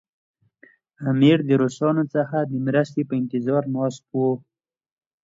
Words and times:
امیر 1.11 1.37
د 1.45 1.51
روسانو 1.61 2.03
څخه 2.15 2.37
د 2.51 2.53
مرستې 2.65 3.01
په 3.09 3.13
انتظار 3.21 3.63
ناست 3.77 4.03
وو. 4.11 4.29